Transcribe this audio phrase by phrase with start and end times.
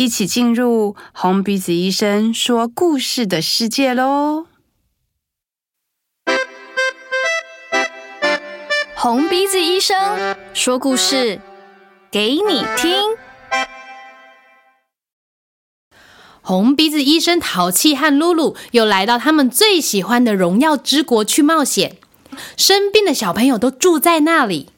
[0.00, 4.46] 一起进入红鼻子医生说故事的世界喽！
[8.96, 11.42] 红鼻子医生说故事
[12.10, 13.14] 给你听。
[16.40, 21.98] 红鼻子医生淘气和露露又来到他们最喜欢的荣耀之国去冒险，
[22.56, 24.70] 生病的小朋友都住在那里。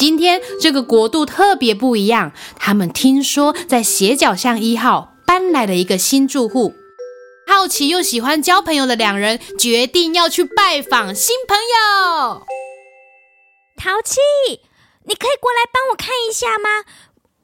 [0.00, 6.72] 今天这个国度特别不一样，他们听说在斜角巷一号搬来了一个新住户，
[7.46, 12.46] 好奇又喜欢交朋友的两人决定要去拜访新朋友。
[13.76, 14.16] 淘气，
[15.04, 16.84] 你可以过来帮我看一下吗？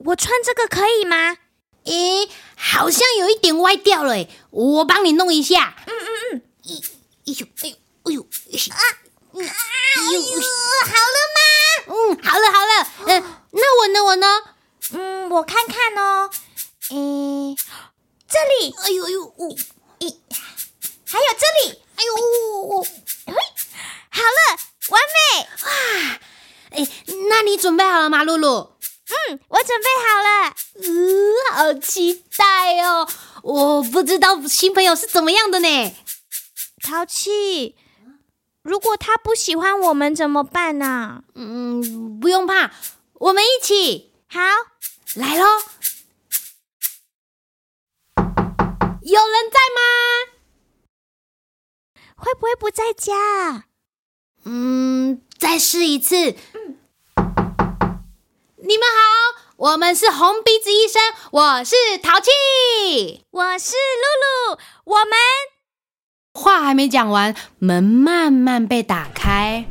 [0.07, 1.37] 我穿这个可以吗？
[1.85, 2.27] 咦，
[2.57, 5.77] 好像有一点歪掉了，诶，我帮你弄一下。
[5.87, 8.81] 嗯嗯嗯，哎呦哎呦哎呦啊！
[9.35, 10.41] 哎呦，
[10.81, 11.36] 好了吗？
[11.87, 14.05] 嗯，好了好了，嗯、呃，那我呢？
[14.05, 14.27] 我呢？
[14.93, 16.31] 嗯，我看看哦。
[16.91, 17.57] 诶，
[18.29, 19.35] 这里，哎呦哎呦，
[20.01, 20.17] 咦，
[21.07, 22.83] 还有这里，哎呦，
[23.27, 23.35] 嘿，
[24.11, 25.49] 好了，完美！
[25.65, 25.69] 哇，
[26.71, 26.89] 哎，
[27.29, 28.73] 那你准备好了吗，露露？
[29.29, 30.55] 嗯，我准备好了。
[30.83, 30.93] 嗯，
[31.53, 33.09] 好期待哦！
[33.43, 35.95] 我不知道新朋友是怎么样的呢？
[36.83, 37.77] 淘气。
[38.67, 40.87] 如果他不喜欢我们怎么办呢？
[40.87, 41.23] 啊？
[41.37, 42.73] 嗯，不用怕，
[43.15, 44.13] 我们一起。
[44.27, 44.41] 好，
[45.15, 45.45] 来喽！
[49.03, 49.81] 有人在吗？
[52.17, 53.67] 会不会不在家？
[54.45, 56.33] 嗯，再试一次。
[56.55, 56.81] 嗯，
[58.57, 61.01] 你们好，我们是红鼻子医生，
[61.31, 65.13] 我是淘气，我是露露，我们。
[66.37, 69.65] 话还没讲完，门慢慢被打开，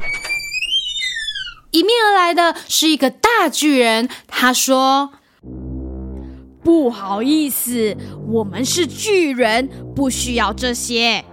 [1.71, 4.09] 迎面而来的是一个大巨人。
[4.27, 5.11] 他说
[6.63, 7.95] ：“不好意思，
[8.27, 11.23] 我们是巨人，不需要这些。”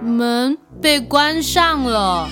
[0.00, 2.28] 门被关上了。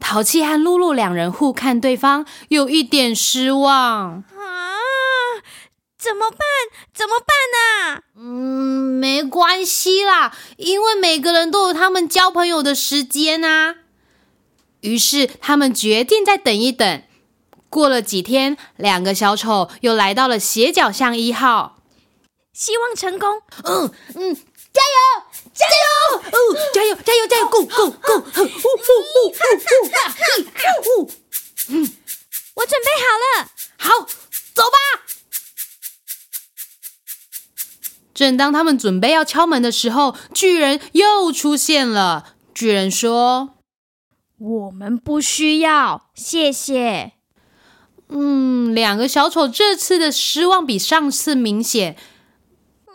[0.00, 4.24] 淘气和露露两人互看对方，有一点失望。
[6.04, 6.38] 怎么办？
[6.92, 8.02] 怎么办呢？
[8.14, 8.20] 嗯，
[9.00, 13.76] 没关系啦，因为每个人都有他们交朋友的时间啊。
[14.80, 17.02] 于是他们决定再等一等。
[17.70, 21.78] 过了几天，两个小丑又来到了斜角巷一号，
[22.52, 23.40] 希望成功。
[23.64, 25.22] 嗯嗯，加油，
[25.54, 26.36] 加油，哦，
[26.74, 28.22] 加油，加油，加油，Go Go Go！
[38.14, 42.34] 正当他们准备要敲门的时候，巨人又出现了。
[42.54, 43.54] 巨人说
[44.38, 47.12] ：“我们不需要，谢谢。”
[48.10, 51.96] 嗯，两个小丑这次的失望比上次明显。
[52.86, 52.92] 嗯，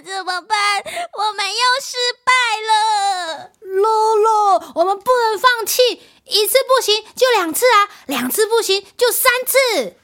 [0.02, 0.82] 怎么办？
[1.12, 3.50] 我们又失败了。
[3.60, 3.84] 露
[4.16, 9.96] 露，我们不能放弃，一次不行就两次啊，两次不行就三次。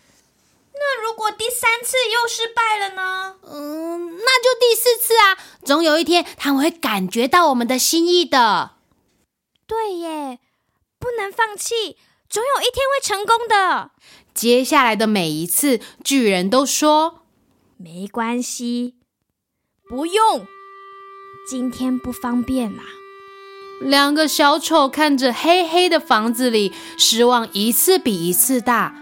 [0.74, 3.36] 那如果第三次又失败了呢？
[3.44, 5.38] 嗯，那就第四次啊！
[5.64, 8.72] 总有一天他们会感觉到我们的心意的。
[9.66, 10.40] 对耶，
[10.98, 11.96] 不能放弃，
[12.28, 13.92] 总有一天会成功的。
[14.34, 17.26] 接下来的每一次，巨人都说
[17.76, 18.96] ：“没关系，
[19.88, 20.46] 不用，
[21.48, 22.82] 今天不方便啦。”
[23.80, 29.01] 两个小丑看着黑黑的房子里，失望一次比一次大。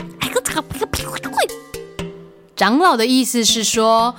[2.55, 4.15] 长老的意思是说，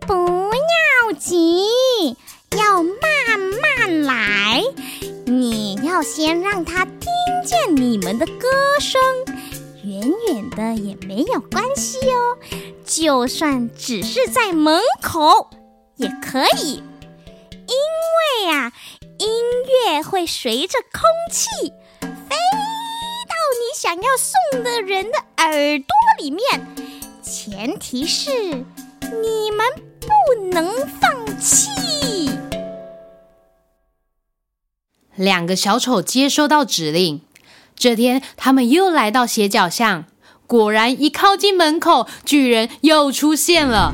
[0.00, 2.16] 不要急，
[2.56, 4.62] 要慢慢来。
[5.26, 7.06] 你要先让他听
[7.46, 8.48] 见你们的歌
[8.80, 9.00] 声，
[9.84, 12.36] 远远的也没有关系哦，
[12.84, 15.50] 就算只是在门口
[15.96, 16.82] 也可以，
[17.52, 18.72] 因为啊，
[19.18, 19.28] 音
[19.86, 22.36] 乐会随着空气飞
[23.74, 25.50] 想要送的人的耳
[25.80, 25.88] 朵
[26.20, 26.40] 里面，
[27.20, 29.66] 前提是你们
[30.00, 32.30] 不能放弃。
[35.16, 37.22] 两个小丑接收到指令。
[37.74, 40.04] 这天，他们又来到斜角巷，
[40.46, 43.92] 果然一靠近门口，巨人又出现了。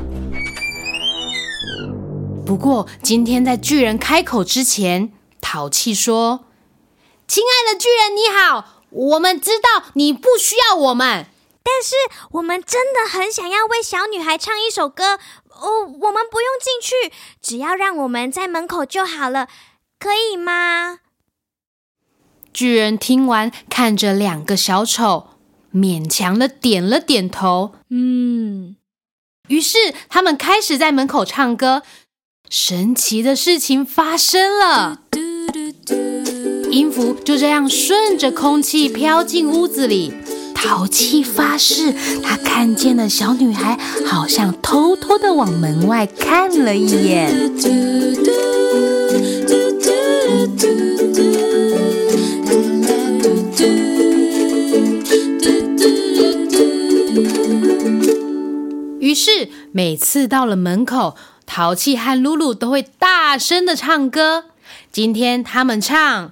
[2.45, 5.11] 不过，今天在巨人开口之前，
[5.41, 6.45] 淘气说
[7.27, 11.25] ：“亲爱的巨人，你好，我们知道你不需要我们，
[11.63, 11.95] 但是
[12.31, 15.19] 我们真的很想要为小女孩唱一首歌。
[15.49, 19.47] 哦，我们不用进去，只要让我们在门口就好了，
[19.99, 20.99] 可以吗？”
[22.53, 25.27] 巨人听完，看着两个小丑，
[25.73, 27.75] 勉强的点了点头。
[27.89, 28.75] 嗯，
[29.47, 29.77] 于是
[30.09, 31.83] 他们开始在门口唱歌。
[32.49, 35.03] 神奇的事情发生了，
[36.71, 40.13] 音符就这样顺着空气飘进屋子里。
[40.55, 47.51] 淘气发誓，他看见了小女孩，好像偷偷的往门外看了一眼。
[58.99, 61.15] 于是每次到了门口，
[61.45, 64.45] 淘气和噜噜都会大声的唱歌。
[64.91, 66.31] 今天他们唱。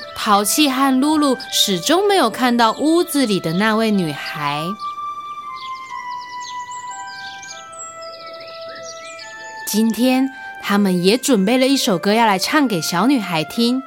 [0.23, 4.61] 淘气和露露始终没有看到屋子里的那位女孩。
[9.67, 10.29] 今天，
[10.61, 13.81] 他们也准备了一首歌要来唱给小女孩听。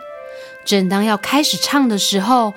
[0.64, 2.52] 正当要开始唱的时候，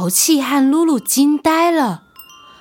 [0.00, 2.04] 淘气和露露惊呆了，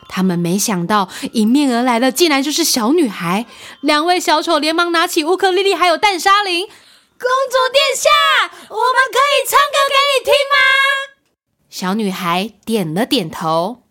[0.09, 3.45] 他们没想到迎面而来的竟然就是小女孩。
[3.79, 6.67] 两位小丑连忙拿起乌克丽丽还有淡沙铃。
[6.67, 8.09] 公主殿下，
[8.67, 10.57] 我们可以唱歌给你听吗？
[11.69, 13.83] 小女孩点了点头。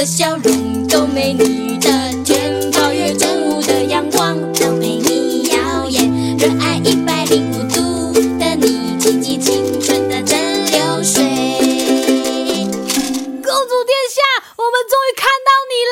[0.00, 1.90] 的笑容都没你的
[2.24, 10.38] 甜，八月正午的阳光都没你耀眼，热爱一百零五度的你，滴滴清纯的蒸
[10.68, 11.22] 馏水。
[13.44, 14.22] 公主殿下，
[14.56, 15.84] 我们终于看到你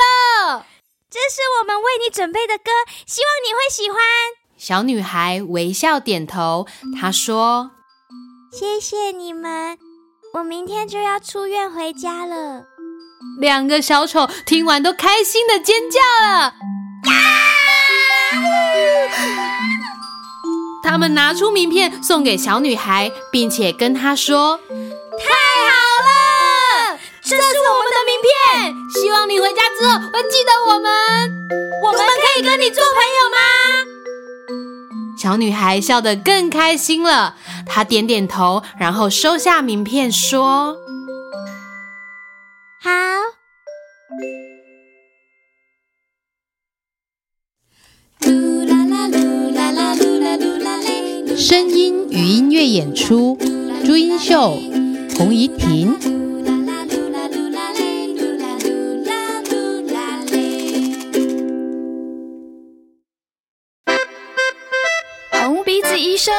[0.57, 0.65] 了，
[1.11, 2.71] 这是我们为你准备的歌，
[3.05, 3.99] 希望你会喜欢。
[4.57, 6.67] 小女孩微笑点头，
[6.99, 7.73] 她说
[8.59, 9.77] ：“谢谢你们，
[10.33, 12.65] 我明天就要出院回家了。”
[13.41, 16.55] 两个小丑听完都开心的尖叫了。
[20.83, 24.59] 他们拿出名片送给小女孩，并且跟她说
[25.21, 25.29] ：“太
[25.69, 25.71] 好
[26.09, 30.91] 了，这是我们的名片，希望你回家之后会记得我们。
[31.85, 33.37] 我们可以跟你做朋友吗？”
[35.21, 37.35] 小女孩笑得更开心了，
[37.67, 40.77] 她点点头，然后收下名片说。
[52.79, 53.37] 演出，
[53.85, 54.57] 朱茵秀、
[55.17, 55.99] 洪怡婷。
[65.33, 66.33] 红鼻子医生，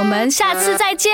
[0.00, 1.12] 我们下次再见。